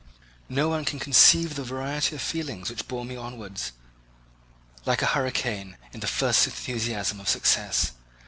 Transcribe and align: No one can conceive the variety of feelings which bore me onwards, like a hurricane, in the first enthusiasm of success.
No 0.49 0.67
one 0.67 0.83
can 0.83 0.97
conceive 0.97 1.53
the 1.53 1.63
variety 1.63 2.15
of 2.15 2.23
feelings 2.23 2.71
which 2.71 2.87
bore 2.87 3.05
me 3.05 3.15
onwards, 3.15 3.71
like 4.83 5.03
a 5.03 5.13
hurricane, 5.13 5.77
in 5.93 5.99
the 5.99 6.07
first 6.07 6.47
enthusiasm 6.47 7.19
of 7.19 7.29
success. 7.29 7.91